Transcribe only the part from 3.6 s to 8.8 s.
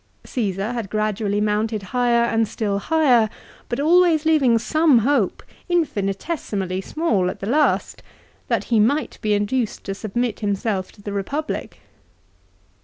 but always leaving some hope, infinitesimally small at last, that he